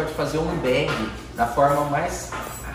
[0.00, 0.90] pode fazer um bag
[1.36, 2.30] da forma mais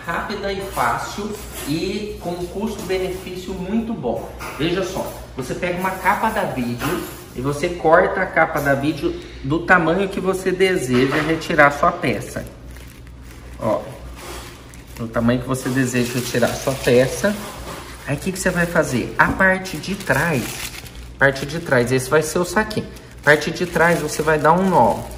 [0.06, 1.30] rápida e fácil
[1.68, 4.30] e com custo-benefício muito bom.
[4.58, 7.02] Veja só, você pega uma capa da vídeo
[7.34, 12.44] e você corta a capa da vídeo do tamanho que você deseja retirar sua peça.
[13.60, 13.80] Ó,
[14.96, 17.34] do tamanho que você deseja retirar sua peça.
[18.06, 19.12] Aí o que, que você vai fazer?
[19.18, 20.44] A parte de trás,
[21.18, 22.86] parte de trás, esse vai ser o saquinho.
[23.24, 25.15] Parte de trás você vai dar um nó.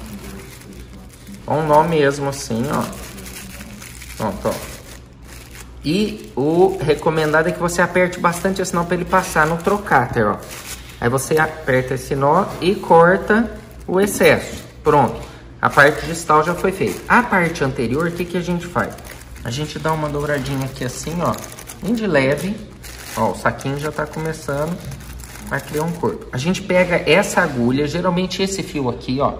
[1.49, 2.83] Um nó mesmo assim, ó.
[4.17, 4.53] Pronto, ó.
[5.83, 10.27] E o recomendado é que você aperte bastante esse nó para ele passar no trocáter,
[10.27, 10.37] ó.
[11.01, 13.49] Aí você aperta esse nó e corta
[13.87, 14.63] o excesso.
[14.83, 15.19] Pronto.
[15.61, 17.01] A parte distal já foi feita.
[17.07, 18.93] A parte anterior, o que, que a gente faz?
[19.43, 21.33] A gente dá uma dobradinha aqui assim, ó.
[21.81, 22.55] Bem de leve.
[23.15, 24.77] Ó, o saquinho já tá começando
[25.49, 26.27] a criar um corpo.
[26.31, 29.33] A gente pega essa agulha, geralmente esse fio aqui, ó.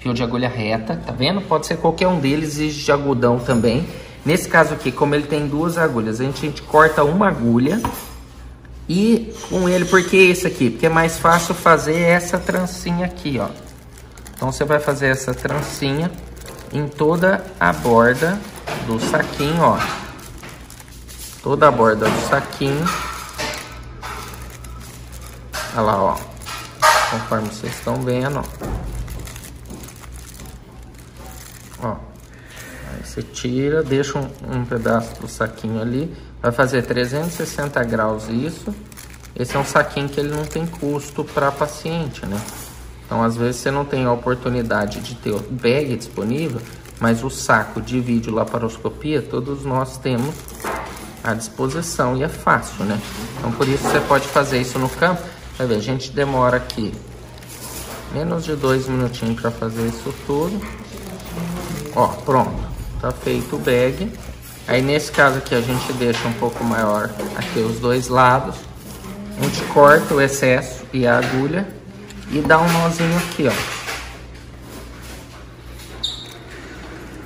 [0.00, 1.40] Fio de agulha reta, tá vendo?
[1.42, 3.86] Pode ser qualquer um deles e de algodão também.
[4.24, 7.80] Nesse caso aqui, como ele tem duas agulhas, a gente, a gente corta uma agulha
[8.88, 10.68] e com ele, por que esse aqui?
[10.68, 13.48] Porque é mais fácil fazer essa trancinha aqui, ó.
[14.34, 16.10] Então você vai fazer essa trancinha
[16.72, 18.40] em toda a borda
[18.86, 19.78] do saquinho, ó.
[21.42, 22.84] Toda a borda do saquinho.
[25.74, 26.16] Olha lá, ó.
[27.10, 28.99] Conforme vocês estão vendo, ó.
[31.82, 31.96] Ó.
[32.92, 36.14] Aí você tira, deixa um, um pedaço do saquinho ali.
[36.42, 38.74] Vai fazer 360 graus isso.
[39.36, 42.40] Esse é um saquinho que ele não tem custo para paciente, né?
[43.06, 46.60] Então, às vezes, você não tem a oportunidade de ter o bag disponível,
[47.00, 50.34] mas o saco de vídeo laparoscopia, todos nós temos
[51.22, 53.00] à disposição e é fácil, né?
[53.38, 55.22] Então, por isso, você pode fazer isso no campo.
[55.58, 56.92] Vai ver, a gente demora aqui
[58.12, 60.60] menos de dois minutinhos para fazer isso tudo.
[61.94, 62.70] Ó, pronto.
[63.00, 64.12] Tá feito o bag.
[64.68, 68.56] Aí nesse caso aqui a gente deixa um pouco maior aqui os dois lados.
[69.38, 71.66] A gente corta o excesso e a agulha
[72.30, 73.80] e dá um nozinho aqui, ó.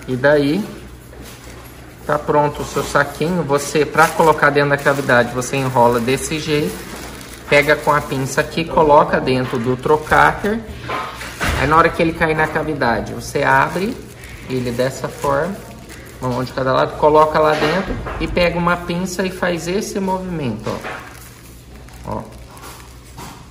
[0.07, 0.65] E daí
[2.07, 3.43] tá pronto o seu saquinho.
[3.43, 6.77] Você, para colocar dentro da cavidade, você enrola desse jeito.
[7.49, 10.61] Pega com a pinça aqui, coloca dentro do trocáter.
[11.61, 13.95] Aí na hora que ele cair na cavidade, você abre
[14.49, 15.55] ele dessa forma,
[16.21, 19.99] uma mão de cada lado, coloca lá dentro e pega uma pinça e faz esse
[20.01, 20.71] movimento,
[22.07, 22.17] ó.
[22.17, 22.23] ó.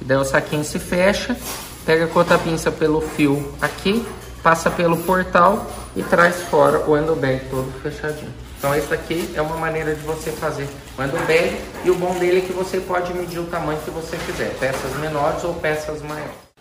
[0.02, 1.38] E daí o saquinho se fecha,
[1.86, 4.06] pega com outra pinça pelo fio aqui,
[4.42, 5.66] passa pelo portal
[5.96, 8.34] e traz fora o handbag todo fechadinho.
[8.58, 10.68] Então essa aqui é uma maneira de você fazer
[10.98, 14.18] o handbag e o bom dele é que você pode medir o tamanho que você
[14.18, 16.53] quiser, peças menores ou peças maiores.